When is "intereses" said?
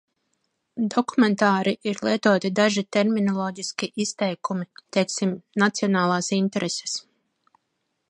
6.43-7.01